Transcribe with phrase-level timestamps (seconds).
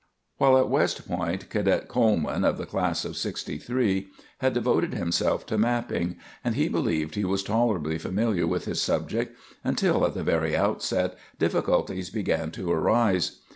[0.37, 4.07] While at West Point, Cadet Coleman, of the class of '63,
[4.39, 9.37] had devoted himself to mapping, and he believed he was tolerably familiar with his subject
[9.63, 13.41] until, at the very outset, difficulties began to arise.